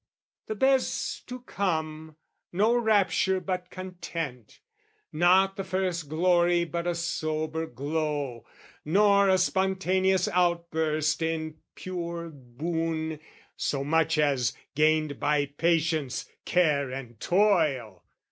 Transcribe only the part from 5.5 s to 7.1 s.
the first glory but a